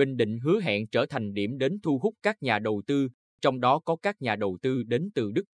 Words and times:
Bình 0.00 0.16
Định 0.16 0.38
hứa 0.38 0.60
hẹn 0.60 0.86
trở 0.86 1.06
thành 1.06 1.34
điểm 1.34 1.58
đến 1.58 1.78
thu 1.82 1.98
hút 1.98 2.14
các 2.22 2.42
nhà 2.42 2.58
đầu 2.58 2.82
tư, 2.86 3.08
trong 3.42 3.60
đó 3.60 3.78
có 3.78 3.96
các 3.96 4.22
nhà 4.22 4.36
đầu 4.36 4.58
tư 4.62 4.82
đến 4.82 5.10
từ 5.14 5.32
Đức. 5.32 5.44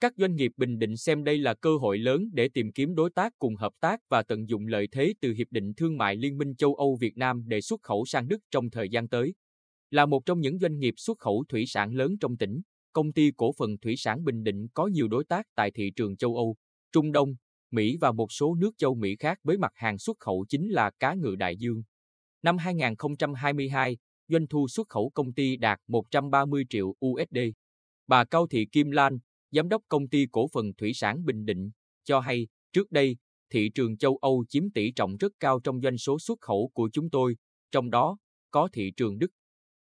Các 0.00 0.12
doanh 0.16 0.34
nghiệp 0.36 0.52
Bình 0.56 0.78
Định 0.78 0.96
xem 0.96 1.24
đây 1.24 1.38
là 1.38 1.54
cơ 1.54 1.76
hội 1.76 1.98
lớn 1.98 2.28
để 2.32 2.48
tìm 2.48 2.72
kiếm 2.72 2.94
đối 2.94 3.10
tác 3.10 3.32
cùng 3.38 3.56
hợp 3.56 3.72
tác 3.80 4.00
và 4.08 4.22
tận 4.22 4.48
dụng 4.48 4.66
lợi 4.66 4.88
thế 4.92 5.14
từ 5.20 5.32
Hiệp 5.32 5.46
định 5.50 5.74
Thương 5.74 5.96
mại 5.96 6.16
Liên 6.16 6.38
minh 6.38 6.54
châu 6.54 6.74
Âu 6.74 6.96
Việt 7.00 7.16
Nam 7.16 7.42
để 7.46 7.60
xuất 7.60 7.82
khẩu 7.82 8.04
sang 8.04 8.28
Đức 8.28 8.38
trong 8.50 8.70
thời 8.70 8.88
gian 8.88 9.08
tới. 9.08 9.34
Là 9.90 10.06
một 10.06 10.26
trong 10.26 10.40
những 10.40 10.58
doanh 10.58 10.78
nghiệp 10.78 10.94
xuất 10.96 11.18
khẩu 11.18 11.44
thủy 11.48 11.64
sản 11.66 11.94
lớn 11.94 12.18
trong 12.20 12.36
tỉnh, 12.36 12.60
công 12.92 13.12
ty 13.12 13.30
cổ 13.36 13.52
phần 13.58 13.78
thủy 13.78 13.94
sản 13.96 14.24
Bình 14.24 14.44
Định 14.44 14.66
có 14.74 14.86
nhiều 14.86 15.08
đối 15.08 15.24
tác 15.24 15.46
tại 15.54 15.70
thị 15.70 15.90
trường 15.96 16.16
châu 16.16 16.36
Âu, 16.36 16.56
Trung 16.92 17.12
Đông, 17.12 17.34
Mỹ 17.70 17.96
và 18.00 18.12
một 18.12 18.32
số 18.32 18.54
nước 18.54 18.70
châu 18.78 18.94
Mỹ 18.94 19.16
khác 19.18 19.38
với 19.42 19.58
mặt 19.58 19.72
hàng 19.74 19.98
xuất 19.98 20.18
khẩu 20.18 20.44
chính 20.48 20.68
là 20.68 20.90
cá 20.98 21.14
ngừ 21.14 21.36
đại 21.36 21.56
dương. 21.56 21.82
Năm 22.44 22.58
2022, 22.58 23.96
doanh 24.28 24.46
thu 24.46 24.68
xuất 24.68 24.88
khẩu 24.88 25.10
công 25.14 25.32
ty 25.32 25.56
đạt 25.56 25.80
130 25.86 26.64
triệu 26.68 26.94
USD. 27.06 27.38
Bà 28.06 28.24
Cao 28.24 28.46
Thị 28.46 28.66
Kim 28.72 28.90
Lan, 28.90 29.18
giám 29.50 29.68
đốc 29.68 29.82
công 29.88 30.08
ty 30.08 30.26
cổ 30.32 30.48
phần 30.52 30.74
thủy 30.74 30.92
sản 30.94 31.24
Bình 31.24 31.44
Định, 31.44 31.70
cho 32.04 32.20
hay, 32.20 32.46
trước 32.72 32.90
đây, 32.90 33.16
thị 33.50 33.70
trường 33.74 33.96
châu 33.96 34.16
Âu 34.16 34.44
chiếm 34.48 34.70
tỷ 34.70 34.92
trọng 34.92 35.16
rất 35.16 35.32
cao 35.40 35.60
trong 35.64 35.80
doanh 35.80 35.98
số 35.98 36.18
xuất 36.18 36.40
khẩu 36.40 36.70
của 36.74 36.88
chúng 36.92 37.10
tôi, 37.10 37.36
trong 37.72 37.90
đó 37.90 38.16
có 38.50 38.68
thị 38.72 38.92
trường 38.96 39.18
Đức. 39.18 39.30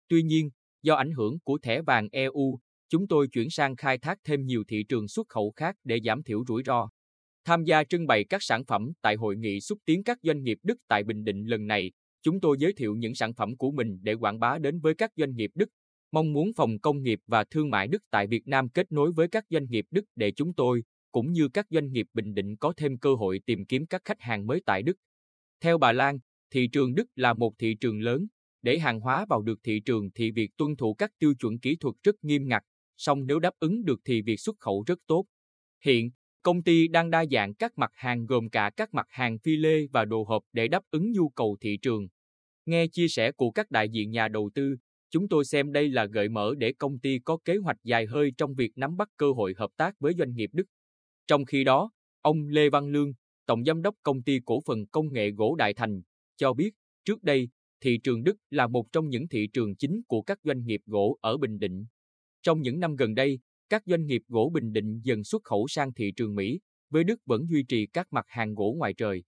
Tuy 0.07 0.23
nhiên, 0.23 0.49
do 0.81 0.95
ảnh 0.95 1.11
hưởng 1.11 1.39
của 1.39 1.57
thẻ 1.57 1.81
vàng 1.81 2.07
EU, 2.11 2.59
chúng 2.89 3.07
tôi 3.07 3.27
chuyển 3.27 3.49
sang 3.49 3.75
khai 3.75 3.97
thác 3.97 4.17
thêm 4.23 4.45
nhiều 4.45 4.63
thị 4.67 4.83
trường 4.89 5.07
xuất 5.07 5.27
khẩu 5.29 5.53
khác 5.55 5.75
để 5.83 5.99
giảm 6.05 6.23
thiểu 6.23 6.43
rủi 6.47 6.63
ro. 6.65 6.89
Tham 7.45 7.63
gia 7.63 7.83
trưng 7.83 8.07
bày 8.07 8.23
các 8.29 8.43
sản 8.43 8.65
phẩm 8.65 8.91
tại 9.01 9.15
hội 9.15 9.35
nghị 9.37 9.61
xúc 9.61 9.79
tiến 9.85 10.03
các 10.03 10.17
doanh 10.23 10.43
nghiệp 10.43 10.57
Đức 10.63 10.77
tại 10.87 11.03
Bình 11.03 11.23
Định 11.23 11.45
lần 11.45 11.67
này, 11.67 11.91
chúng 12.21 12.39
tôi 12.39 12.57
giới 12.59 12.73
thiệu 12.73 12.95
những 12.95 13.15
sản 13.15 13.33
phẩm 13.33 13.57
của 13.57 13.71
mình 13.71 13.99
để 14.01 14.13
quảng 14.13 14.39
bá 14.39 14.57
đến 14.57 14.79
với 14.79 14.93
các 14.95 15.11
doanh 15.15 15.35
nghiệp 15.35 15.51
Đức. 15.55 15.69
Mong 16.11 16.33
muốn 16.33 16.51
Phòng 16.55 16.79
Công 16.79 17.01
nghiệp 17.03 17.19
và 17.27 17.43
Thương 17.43 17.69
mại 17.69 17.87
Đức 17.87 18.03
tại 18.11 18.27
Việt 18.27 18.47
Nam 18.47 18.69
kết 18.69 18.91
nối 18.91 19.11
với 19.11 19.27
các 19.27 19.45
doanh 19.49 19.65
nghiệp 19.69 19.85
Đức 19.91 20.05
để 20.15 20.31
chúng 20.31 20.53
tôi, 20.53 20.83
cũng 21.11 21.31
như 21.31 21.47
các 21.47 21.67
doanh 21.69 21.91
nghiệp 21.91 22.07
Bình 22.13 22.33
Định 22.33 22.55
có 22.57 22.73
thêm 22.77 22.97
cơ 22.97 23.15
hội 23.15 23.41
tìm 23.45 23.65
kiếm 23.65 23.85
các 23.85 24.01
khách 24.05 24.21
hàng 24.21 24.47
mới 24.47 24.61
tại 24.65 24.83
Đức. 24.83 24.97
Theo 25.61 25.77
bà 25.77 25.91
Lan, 25.91 26.19
thị 26.51 26.67
trường 26.67 26.95
Đức 26.95 27.07
là 27.15 27.33
một 27.33 27.53
thị 27.57 27.75
trường 27.75 28.01
lớn. 28.01 28.27
Để 28.61 28.79
hàng 28.79 28.99
hóa 28.99 29.25
vào 29.29 29.41
được 29.41 29.59
thị 29.63 29.79
trường 29.79 30.11
thì 30.11 30.31
việc 30.31 30.57
tuân 30.57 30.75
thủ 30.75 30.93
các 30.93 31.11
tiêu 31.19 31.33
chuẩn 31.39 31.59
kỹ 31.59 31.75
thuật 31.75 31.95
rất 32.03 32.23
nghiêm 32.23 32.47
ngặt, 32.47 32.63
song 32.97 33.25
nếu 33.25 33.39
đáp 33.39 33.53
ứng 33.59 33.85
được 33.85 33.99
thì 34.05 34.21
việc 34.21 34.39
xuất 34.39 34.59
khẩu 34.59 34.83
rất 34.87 34.99
tốt. 35.07 35.25
Hiện, 35.85 36.11
Công 36.41 36.63
ty 36.63 36.87
đang 36.87 37.09
đa 37.09 37.25
dạng 37.31 37.53
các 37.53 37.77
mặt 37.77 37.91
hàng 37.93 38.25
gồm 38.25 38.49
cả 38.49 38.71
các 38.75 38.93
mặt 38.93 39.07
hàng 39.09 39.39
phi 39.39 39.55
lê 39.55 39.87
và 39.87 40.05
đồ 40.05 40.23
hộp 40.23 40.43
để 40.53 40.67
đáp 40.67 40.83
ứng 40.91 41.11
nhu 41.11 41.29
cầu 41.29 41.57
thị 41.61 41.77
trường. 41.81 42.07
Nghe 42.65 42.87
chia 42.87 43.07
sẻ 43.07 43.31
của 43.31 43.51
các 43.51 43.71
đại 43.71 43.89
diện 43.89 44.11
nhà 44.11 44.27
đầu 44.27 44.49
tư, 44.53 44.75
chúng 45.09 45.27
tôi 45.27 45.45
xem 45.45 45.71
đây 45.71 45.89
là 45.89 46.05
gợi 46.05 46.29
mở 46.29 46.53
để 46.57 46.73
công 46.73 46.99
ty 46.99 47.19
có 47.19 47.37
kế 47.45 47.57
hoạch 47.57 47.77
dài 47.83 48.05
hơi 48.05 48.31
trong 48.37 48.55
việc 48.55 48.71
nắm 48.75 48.97
bắt 48.97 49.09
cơ 49.17 49.31
hội 49.31 49.53
hợp 49.57 49.69
tác 49.77 49.99
với 49.99 50.13
doanh 50.17 50.33
nghiệp 50.33 50.49
Đức. 50.53 50.65
Trong 51.27 51.45
khi 51.45 51.63
đó, 51.63 51.91
ông 52.21 52.47
Lê 52.47 52.69
Văn 52.69 52.89
Lương, 52.89 53.13
Tổng 53.45 53.63
Giám 53.65 53.81
đốc 53.81 53.95
Công 54.03 54.23
ty 54.23 54.39
Cổ 54.45 54.59
phần 54.65 54.87
Công 54.87 55.13
nghệ 55.13 55.31
Gỗ 55.31 55.55
Đại 55.55 55.73
Thành, 55.73 56.01
cho 56.37 56.53
biết, 56.53 56.71
trước 57.05 57.23
đây, 57.23 57.49
thị 57.81 57.99
trường 58.03 58.23
Đức 58.23 58.37
là 58.49 58.67
một 58.67 58.91
trong 58.91 59.09
những 59.09 59.27
thị 59.27 59.47
trường 59.53 59.75
chính 59.75 60.01
của 60.07 60.21
các 60.21 60.39
doanh 60.43 60.65
nghiệp 60.65 60.81
gỗ 60.85 61.17
ở 61.21 61.37
Bình 61.37 61.59
Định. 61.59 61.85
Trong 62.41 62.61
những 62.61 62.79
năm 62.79 62.95
gần 62.95 63.15
đây, 63.15 63.39
các 63.69 63.83
doanh 63.85 64.05
nghiệp 64.05 64.21
gỗ 64.27 64.51
Bình 64.53 64.73
Định 64.73 65.01
dần 65.03 65.23
xuất 65.23 65.43
khẩu 65.43 65.67
sang 65.67 65.93
thị 65.93 66.11
trường 66.15 66.35
Mỹ, 66.35 66.59
với 66.89 67.03
Đức 67.03 67.19
vẫn 67.25 67.47
duy 67.49 67.63
trì 67.63 67.87
các 67.87 68.07
mặt 68.11 68.25
hàng 68.27 68.55
gỗ 68.55 68.75
ngoài 68.77 68.93
trời. 68.93 69.23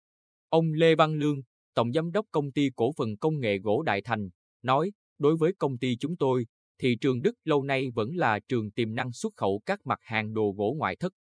Ông 0.50 0.74
Lê 0.74 0.96
Văn 0.96 1.14
Lương, 1.14 1.42
Tổng 1.74 1.94
Giám 1.94 2.12
đốc 2.12 2.26
Công 2.32 2.52
ty 2.52 2.70
Cổ 2.76 2.92
phần 2.98 3.18
Công 3.18 3.40
nghệ 3.40 3.58
Gỗ 3.58 3.84
Đại 3.84 4.02
Thành, 4.02 4.30
nói, 4.62 4.92
đối 5.20 5.38
với 5.38 5.54
công 5.54 5.78
ty 5.78 5.96
chúng 5.96 6.18
tôi, 6.18 6.46
thị 6.80 6.98
trường 7.02 7.22
Đức 7.22 7.34
lâu 7.44 7.64
nay 7.64 7.90
vẫn 7.96 8.16
là 8.16 8.40
trường 8.40 8.72
tiềm 8.72 8.96
năng 8.96 9.12
xuất 9.12 9.34
khẩu 9.36 9.62
các 9.66 9.86
mặt 9.86 10.00
hàng 10.02 10.34
đồ 10.34 10.54
gỗ 10.58 10.76
ngoại 10.78 10.96
thất. 10.96 11.14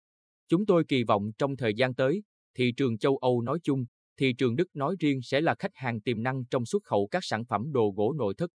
Chúng 0.48 0.66
tôi 0.66 0.84
kỳ 0.88 1.04
vọng 1.04 1.30
trong 1.38 1.56
thời 1.56 1.74
gian 1.74 1.94
tới, 1.94 2.22
thị 2.54 2.72
trường 2.76 2.98
châu 2.98 3.16
Âu 3.16 3.42
nói 3.42 3.58
chung, 3.62 3.84
thị 4.18 4.32
trường 4.32 4.56
Đức 4.56 4.76
nói 4.76 4.96
riêng 4.98 5.20
sẽ 5.22 5.40
là 5.40 5.54
khách 5.58 5.74
hàng 5.74 6.00
tiềm 6.00 6.22
năng 6.22 6.44
trong 6.44 6.66
xuất 6.66 6.84
khẩu 6.84 7.08
các 7.10 7.24
sản 7.24 7.44
phẩm 7.44 7.72
đồ 7.72 7.92
gỗ 7.96 8.12
nội 8.12 8.34
thất. 8.38 8.50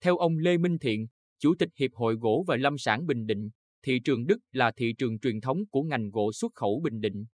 Theo 0.00 0.16
ông 0.16 0.38
Lê 0.38 0.58
Minh 0.58 0.78
Thiện, 0.78 1.06
Chủ 1.38 1.54
tịch 1.58 1.68
Hiệp 1.76 1.90
hội 1.94 2.14
Gỗ 2.14 2.44
và 2.46 2.56
Lâm 2.56 2.78
sản 2.78 3.06
Bình 3.06 3.26
Định, 3.26 3.50
thị 3.82 4.00
trường 4.04 4.26
Đức 4.26 4.38
là 4.52 4.70
thị 4.76 4.94
trường 4.98 5.18
truyền 5.18 5.40
thống 5.40 5.66
của 5.70 5.82
ngành 5.82 6.10
gỗ 6.10 6.32
xuất 6.32 6.54
khẩu 6.54 6.80
Bình 6.84 7.00
Định. 7.00 7.24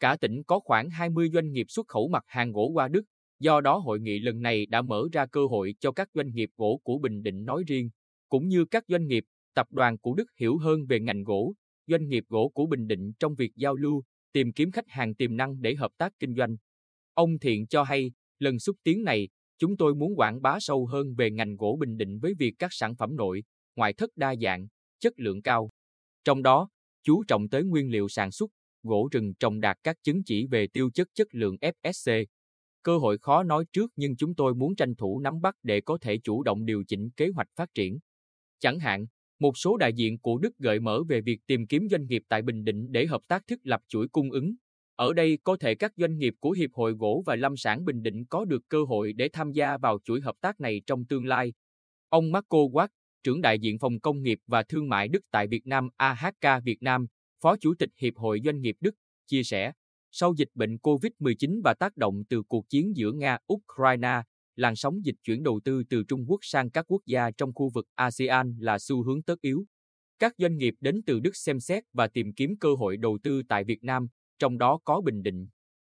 Cả 0.00 0.16
tỉnh 0.20 0.42
có 0.42 0.60
khoảng 0.60 0.90
20 0.90 1.30
doanh 1.32 1.52
nghiệp 1.52 1.66
xuất 1.68 1.88
khẩu 1.88 2.08
mặt 2.08 2.24
hàng 2.26 2.52
gỗ 2.52 2.70
qua 2.74 2.88
Đức, 2.88 3.02
do 3.40 3.60
đó 3.60 3.78
hội 3.78 4.00
nghị 4.00 4.18
lần 4.18 4.42
này 4.42 4.66
đã 4.66 4.82
mở 4.82 5.08
ra 5.12 5.26
cơ 5.26 5.46
hội 5.46 5.74
cho 5.80 5.92
các 5.92 6.08
doanh 6.14 6.34
nghiệp 6.34 6.50
gỗ 6.56 6.80
của 6.84 6.98
Bình 6.98 7.22
Định 7.22 7.44
nói 7.44 7.64
riêng, 7.66 7.90
cũng 8.28 8.48
như 8.48 8.64
các 8.64 8.84
doanh 8.88 9.06
nghiệp, 9.06 9.24
tập 9.54 9.66
đoàn 9.70 9.98
của 9.98 10.14
Đức 10.14 10.26
hiểu 10.36 10.58
hơn 10.58 10.86
về 10.88 11.00
ngành 11.00 11.24
gỗ, 11.24 11.54
doanh 11.86 12.08
nghiệp 12.08 12.24
gỗ 12.28 12.48
của 12.54 12.66
Bình 12.66 12.86
Định 12.86 13.12
trong 13.18 13.34
việc 13.34 13.52
giao 13.56 13.74
lưu, 13.74 14.02
tìm 14.32 14.52
kiếm 14.52 14.70
khách 14.70 14.88
hàng 14.88 15.14
tiềm 15.14 15.36
năng 15.36 15.60
để 15.60 15.74
hợp 15.74 15.90
tác 15.98 16.12
kinh 16.18 16.34
doanh. 16.34 16.56
Ông 17.14 17.38
Thiện 17.38 17.66
cho 17.66 17.82
hay, 17.82 18.10
lần 18.38 18.58
xúc 18.58 18.76
tiến 18.82 19.04
này, 19.04 19.28
chúng 19.58 19.76
tôi 19.76 19.94
muốn 19.94 20.14
quảng 20.16 20.42
bá 20.42 20.56
sâu 20.60 20.86
hơn 20.86 21.14
về 21.14 21.30
ngành 21.30 21.56
gỗ 21.56 21.76
Bình 21.80 21.96
Định 21.96 22.18
với 22.18 22.34
việc 22.38 22.54
các 22.58 22.70
sản 22.72 22.96
phẩm 22.96 23.16
nội, 23.16 23.42
ngoại 23.76 23.92
thất 23.92 24.10
đa 24.16 24.34
dạng, 24.42 24.66
chất 25.00 25.12
lượng 25.16 25.42
cao. 25.42 25.70
Trong 26.24 26.42
đó, 26.42 26.68
chú 27.02 27.24
trọng 27.28 27.48
tới 27.48 27.64
nguyên 27.64 27.90
liệu 27.90 28.08
sản 28.08 28.32
xuất, 28.32 28.50
gỗ 28.82 29.08
rừng 29.12 29.34
trồng 29.34 29.60
đạt 29.60 29.78
các 29.82 29.96
chứng 30.02 30.24
chỉ 30.24 30.46
về 30.46 30.66
tiêu 30.66 30.90
chất 30.94 31.08
chất 31.14 31.26
lượng 31.30 31.56
FSC. 31.60 32.24
Cơ 32.82 32.98
hội 32.98 33.18
khó 33.18 33.42
nói 33.42 33.64
trước 33.72 33.92
nhưng 33.96 34.16
chúng 34.16 34.34
tôi 34.34 34.54
muốn 34.54 34.76
tranh 34.76 34.94
thủ 34.94 35.20
nắm 35.20 35.40
bắt 35.40 35.54
để 35.62 35.80
có 35.80 35.98
thể 36.00 36.18
chủ 36.18 36.42
động 36.42 36.64
điều 36.64 36.84
chỉnh 36.88 37.10
kế 37.10 37.28
hoạch 37.34 37.48
phát 37.56 37.74
triển. 37.74 37.98
Chẳng 38.60 38.78
hạn, 38.78 39.06
một 39.38 39.58
số 39.58 39.76
đại 39.76 39.92
diện 39.92 40.18
của 40.18 40.38
Đức 40.38 40.58
gợi 40.58 40.80
mở 40.80 41.02
về 41.08 41.20
việc 41.20 41.40
tìm 41.46 41.66
kiếm 41.66 41.88
doanh 41.90 42.06
nghiệp 42.06 42.22
tại 42.28 42.42
Bình 42.42 42.64
Định 42.64 42.92
để 42.92 43.06
hợp 43.06 43.20
tác 43.28 43.42
thiết 43.46 43.58
lập 43.62 43.80
chuỗi 43.88 44.08
cung 44.08 44.30
ứng. 44.30 44.54
Ở 44.96 45.12
đây 45.12 45.38
có 45.44 45.56
thể 45.56 45.74
các 45.74 45.92
doanh 45.96 46.18
nghiệp 46.18 46.34
của 46.40 46.50
Hiệp 46.50 46.70
hội 46.72 46.92
Gỗ 46.92 47.22
và 47.26 47.36
Lâm 47.36 47.56
sản 47.56 47.84
Bình 47.84 48.02
Định 48.02 48.24
có 48.24 48.44
được 48.44 48.62
cơ 48.68 48.84
hội 48.84 49.12
để 49.12 49.28
tham 49.32 49.52
gia 49.52 49.78
vào 49.78 49.98
chuỗi 50.04 50.20
hợp 50.20 50.34
tác 50.40 50.60
này 50.60 50.82
trong 50.86 51.04
tương 51.04 51.26
lai. 51.26 51.52
Ông 52.08 52.32
Marco 52.32 52.58
Watt, 52.58 52.88
trưởng 53.24 53.40
đại 53.40 53.58
diện 53.58 53.78
phòng 53.78 54.00
công 54.00 54.22
nghiệp 54.22 54.38
và 54.46 54.62
thương 54.62 54.88
mại 54.88 55.08
Đức 55.08 55.20
tại 55.30 55.46
Việt 55.46 55.66
Nam 55.66 55.88
AHK 55.96 56.64
Việt 56.64 56.82
Nam, 56.82 57.06
Phó 57.42 57.56
Chủ 57.56 57.74
tịch 57.78 57.90
Hiệp 57.96 58.16
hội 58.16 58.40
Doanh 58.44 58.60
nghiệp 58.60 58.76
Đức, 58.80 58.94
chia 59.26 59.42
sẻ, 59.42 59.72
sau 60.10 60.34
dịch 60.36 60.48
bệnh 60.54 60.76
COVID-19 60.76 61.60
và 61.64 61.74
tác 61.74 61.96
động 61.96 62.22
từ 62.28 62.42
cuộc 62.48 62.68
chiến 62.68 62.96
giữa 62.96 63.12
Nga-Ukraine, 63.12 64.22
làn 64.56 64.76
sóng 64.76 65.04
dịch 65.04 65.14
chuyển 65.22 65.42
đầu 65.42 65.60
tư 65.64 65.82
từ 65.90 66.04
Trung 66.08 66.24
Quốc 66.28 66.38
sang 66.42 66.70
các 66.70 66.84
quốc 66.88 67.02
gia 67.06 67.30
trong 67.30 67.54
khu 67.54 67.70
vực 67.74 67.86
ASEAN 67.94 68.56
là 68.58 68.78
xu 68.78 69.02
hướng 69.04 69.22
tất 69.22 69.40
yếu. 69.40 69.64
Các 70.18 70.34
doanh 70.38 70.56
nghiệp 70.56 70.74
đến 70.80 71.02
từ 71.06 71.20
Đức 71.20 71.36
xem 71.36 71.60
xét 71.60 71.84
và 71.92 72.06
tìm 72.06 72.32
kiếm 72.32 72.56
cơ 72.60 72.74
hội 72.74 72.96
đầu 72.96 73.18
tư 73.22 73.42
tại 73.48 73.64
Việt 73.64 73.84
Nam, 73.84 74.06
trong 74.38 74.58
đó 74.58 74.78
có 74.84 75.00
Bình 75.00 75.22
Định. 75.22 75.48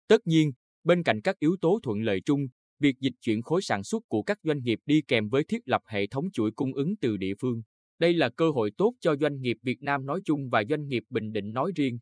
Tất 0.09 0.27
nhiên, 0.27 0.53
bên 0.85 1.03
cạnh 1.03 1.21
các 1.21 1.39
yếu 1.39 1.57
tố 1.61 1.81
thuận 1.83 2.03
lợi 2.03 2.21
chung, 2.25 2.47
việc 2.79 3.01
dịch 3.01 3.15
chuyển 3.21 3.43
khối 3.43 3.63
sản 3.63 3.85
xuất 3.85 4.09
của 4.09 4.23
các 4.23 4.39
doanh 4.43 4.63
nghiệp 4.63 4.79
đi 4.87 5.03
kèm 5.09 5.29
với 5.29 5.45
thiết 5.45 5.69
lập 5.69 5.83
hệ 5.87 6.07
thống 6.07 6.31
chuỗi 6.33 6.51
cung 6.51 6.75
ứng 6.75 6.97
từ 6.97 7.17
địa 7.17 7.35
phương. 7.41 7.63
Đây 7.99 8.15
là 8.15 8.29
cơ 8.29 8.51
hội 8.51 8.71
tốt 8.71 8.95
cho 9.01 9.17
doanh 9.17 9.41
nghiệp 9.41 9.57
Việt 9.63 9.83
Nam 9.83 10.07
nói 10.07 10.21
chung 10.25 10.49
và 10.51 10.65
doanh 10.71 10.89
nghiệp 10.89 11.05
Bình 11.11 11.33
Định 11.33 11.53
nói 11.53 11.73
riêng. 11.77 11.99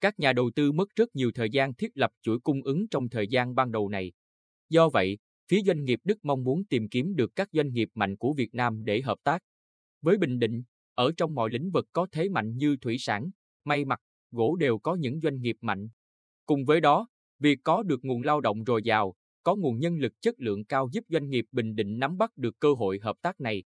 Các 0.00 0.18
nhà 0.18 0.32
đầu 0.32 0.50
tư 0.54 0.72
mất 0.72 0.88
rất 0.96 1.16
nhiều 1.16 1.30
thời 1.34 1.50
gian 1.50 1.74
thiết 1.74 1.90
lập 1.94 2.10
chuỗi 2.22 2.40
cung 2.40 2.62
ứng 2.62 2.88
trong 2.88 3.08
thời 3.08 3.28
gian 3.28 3.54
ban 3.54 3.72
đầu 3.72 3.88
này. 3.88 4.12
Do 4.68 4.88
vậy, 4.88 5.18
phía 5.48 5.60
doanh 5.66 5.84
nghiệp 5.84 6.00
Đức 6.04 6.24
mong 6.24 6.44
muốn 6.44 6.64
tìm 6.64 6.88
kiếm 6.88 7.14
được 7.16 7.36
các 7.36 7.48
doanh 7.52 7.72
nghiệp 7.72 7.88
mạnh 7.94 8.16
của 8.16 8.32
Việt 8.32 8.54
Nam 8.54 8.84
để 8.84 9.00
hợp 9.00 9.18
tác. 9.24 9.42
Với 10.02 10.18
Bình 10.18 10.38
Định, 10.38 10.62
ở 10.94 11.12
trong 11.16 11.34
mọi 11.34 11.50
lĩnh 11.50 11.70
vực 11.70 11.86
có 11.92 12.06
thế 12.12 12.28
mạnh 12.28 12.56
như 12.56 12.76
thủy 12.76 12.96
sản, 12.98 13.30
may 13.64 13.84
mặc, 13.84 14.00
gỗ 14.30 14.56
đều 14.56 14.78
có 14.78 14.94
những 14.94 15.20
doanh 15.20 15.40
nghiệp 15.40 15.56
mạnh. 15.60 15.88
Cùng 16.46 16.64
với 16.64 16.80
đó, 16.80 17.08
việc 17.38 17.58
có 17.64 17.82
được 17.82 18.04
nguồn 18.04 18.22
lao 18.22 18.40
động 18.40 18.64
dồi 18.64 18.82
dào, 18.82 19.14
có 19.46 19.56
nguồn 19.56 19.78
nhân 19.78 19.98
lực 19.98 20.12
chất 20.20 20.34
lượng 20.38 20.64
cao 20.64 20.88
giúp 20.92 21.04
doanh 21.08 21.28
nghiệp 21.30 21.44
Bình 21.52 21.74
Định 21.74 21.98
nắm 21.98 22.18
bắt 22.18 22.36
được 22.36 22.58
cơ 22.58 22.72
hội 22.72 22.98
hợp 23.02 23.16
tác 23.22 23.40
này. 23.40 23.64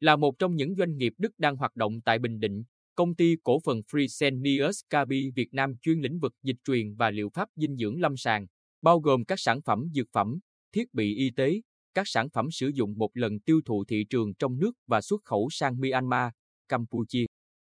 Là 0.00 0.16
một 0.16 0.38
trong 0.38 0.56
những 0.56 0.74
doanh 0.74 0.96
nghiệp 0.96 1.12
Đức 1.18 1.38
đang 1.38 1.56
hoạt 1.56 1.76
động 1.76 2.00
tại 2.00 2.18
Bình 2.18 2.40
Định, 2.40 2.64
công 2.94 3.14
ty 3.14 3.36
cổ 3.42 3.60
phần 3.64 3.80
Fresenius 3.80 4.82
Kabi 4.90 5.30
Việt 5.34 5.48
Nam 5.54 5.74
chuyên 5.82 6.00
lĩnh 6.00 6.18
vực 6.18 6.32
dịch 6.42 6.56
truyền 6.64 6.94
và 6.94 7.10
liệu 7.10 7.28
pháp 7.34 7.48
dinh 7.56 7.76
dưỡng 7.76 8.00
lâm 8.00 8.16
sàng, 8.16 8.46
bao 8.82 9.00
gồm 9.00 9.24
các 9.24 9.40
sản 9.40 9.62
phẩm 9.62 9.88
dược 9.94 10.06
phẩm, 10.12 10.38
thiết 10.72 10.94
bị 10.94 11.14
y 11.14 11.30
tế, 11.36 11.60
các 11.94 12.08
sản 12.08 12.30
phẩm 12.30 12.50
sử 12.50 12.70
dụng 12.74 12.98
một 12.98 13.10
lần 13.14 13.40
tiêu 13.40 13.60
thụ 13.66 13.84
thị 13.84 14.04
trường 14.10 14.34
trong 14.34 14.58
nước 14.58 14.72
và 14.86 15.00
xuất 15.00 15.24
khẩu 15.24 15.48
sang 15.50 15.80
Myanmar, 15.80 16.30
Campuchia. 16.68 17.26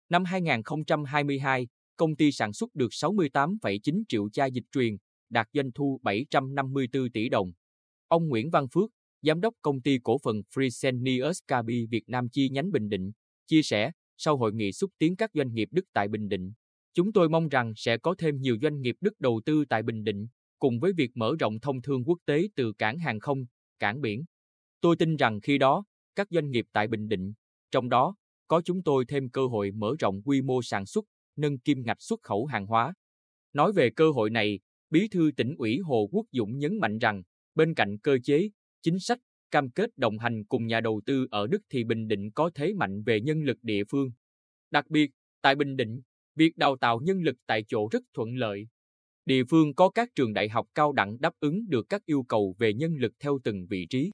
Năm 0.08 0.24
2022, 0.24 1.68
công 1.96 2.16
ty 2.16 2.32
sản 2.32 2.52
xuất 2.52 2.74
được 2.74 2.88
68,9 2.90 4.02
triệu 4.08 4.30
chai 4.30 4.50
dịch 4.50 4.64
truyền, 4.72 4.96
đạt 5.30 5.48
doanh 5.52 5.72
thu 5.72 6.00
754 6.02 7.10
tỷ 7.10 7.28
đồng. 7.28 7.52
Ông 8.08 8.28
Nguyễn 8.28 8.50
Văn 8.50 8.68
Phước, 8.68 8.90
giám 9.22 9.40
đốc 9.40 9.54
công 9.62 9.80
ty 9.80 9.98
cổ 10.02 10.18
phần 10.18 10.42
Fresenius 10.54 11.40
Kabi 11.46 11.86
Việt 11.86 12.08
Nam 12.08 12.28
chi 12.28 12.48
nhánh 12.48 12.72
Bình 12.72 12.88
Định, 12.88 13.12
chia 13.46 13.62
sẻ, 13.62 13.90
sau 14.16 14.36
hội 14.36 14.52
nghị 14.52 14.72
xúc 14.72 14.90
tiến 14.98 15.16
các 15.16 15.30
doanh 15.34 15.54
nghiệp 15.54 15.68
Đức 15.72 15.84
tại 15.92 16.08
Bình 16.08 16.28
Định, 16.28 16.52
chúng 16.94 17.12
tôi 17.12 17.28
mong 17.28 17.48
rằng 17.48 17.72
sẽ 17.76 17.98
có 17.98 18.14
thêm 18.18 18.40
nhiều 18.40 18.56
doanh 18.62 18.80
nghiệp 18.80 18.96
Đức 19.00 19.20
đầu 19.20 19.40
tư 19.44 19.64
tại 19.68 19.82
Bình 19.82 20.04
Định, 20.04 20.26
cùng 20.58 20.80
với 20.80 20.92
việc 20.92 21.10
mở 21.16 21.34
rộng 21.40 21.60
thông 21.60 21.82
thương 21.82 22.04
quốc 22.04 22.18
tế 22.26 22.48
từ 22.56 22.72
cảng 22.72 22.98
hàng 22.98 23.20
không, 23.20 23.44
cảng 23.78 24.00
biển. 24.00 24.24
Tôi 24.80 24.96
tin 24.96 25.16
rằng 25.16 25.40
khi 25.40 25.58
đó, 25.58 25.84
các 26.14 26.26
doanh 26.30 26.50
nghiệp 26.50 26.66
tại 26.72 26.88
Bình 26.88 27.08
Định, 27.08 27.32
trong 27.70 27.88
đó 27.88 28.16
có 28.48 28.62
chúng 28.64 28.82
tôi 28.82 29.04
thêm 29.08 29.30
cơ 29.30 29.46
hội 29.46 29.70
mở 29.70 29.94
rộng 29.98 30.22
quy 30.22 30.42
mô 30.42 30.62
sản 30.62 30.86
xuất, 30.86 31.04
nâng 31.36 31.58
kim 31.58 31.82
ngạch 31.86 32.02
xuất 32.02 32.22
khẩu 32.22 32.46
hàng 32.46 32.66
hóa. 32.66 32.94
Nói 33.52 33.72
về 33.72 33.90
cơ 33.90 34.10
hội 34.10 34.30
này, 34.30 34.60
Bí 34.90 35.08
thư 35.08 35.30
tỉnh 35.36 35.54
ủy 35.58 35.78
Hồ 35.78 36.08
Quốc 36.12 36.26
Dũng 36.32 36.58
nhấn 36.58 36.78
mạnh 36.78 36.98
rằng, 36.98 37.22
bên 37.54 37.74
cạnh 37.74 37.98
cơ 37.98 38.18
chế, 38.22 38.50
chính 38.82 38.98
sách, 38.98 39.18
cam 39.50 39.70
kết 39.70 39.98
đồng 39.98 40.18
hành 40.18 40.44
cùng 40.44 40.66
nhà 40.66 40.80
đầu 40.80 41.00
tư 41.06 41.26
ở 41.30 41.46
Đức 41.46 41.62
thì 41.70 41.84
Bình 41.84 42.08
Định 42.08 42.30
có 42.30 42.50
thế 42.54 42.74
mạnh 42.74 43.02
về 43.02 43.20
nhân 43.20 43.42
lực 43.42 43.58
địa 43.62 43.84
phương. 43.90 44.10
Đặc 44.70 44.90
biệt, 44.90 45.10
tại 45.42 45.54
Bình 45.54 45.76
Định, 45.76 46.00
việc 46.34 46.56
đào 46.56 46.76
tạo 46.76 47.00
nhân 47.00 47.22
lực 47.22 47.36
tại 47.46 47.64
chỗ 47.68 47.88
rất 47.90 48.02
thuận 48.14 48.36
lợi. 48.36 48.66
Địa 49.24 49.44
phương 49.50 49.74
có 49.74 49.90
các 49.90 50.08
trường 50.14 50.32
đại 50.32 50.48
học 50.48 50.66
cao 50.74 50.92
đẳng 50.92 51.20
đáp 51.20 51.32
ứng 51.40 51.68
được 51.68 51.86
các 51.88 52.06
yêu 52.06 52.22
cầu 52.22 52.54
về 52.58 52.74
nhân 52.74 52.96
lực 52.96 53.12
theo 53.18 53.38
từng 53.44 53.66
vị 53.66 53.86
trí. 53.90 54.10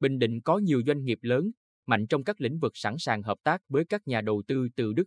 Bình 0.00 0.18
Định 0.18 0.40
có 0.40 0.58
nhiều 0.58 0.82
doanh 0.86 1.04
nghiệp 1.04 1.18
lớn, 1.22 1.50
mạnh 1.86 2.06
trong 2.06 2.24
các 2.24 2.40
lĩnh 2.40 2.58
vực 2.58 2.72
sẵn 2.74 2.94
sàng 2.98 3.22
hợp 3.22 3.38
tác 3.42 3.62
với 3.68 3.84
các 3.84 4.08
nhà 4.08 4.20
đầu 4.20 4.42
tư 4.46 4.68
từ 4.76 4.92
Đức. 4.92 5.04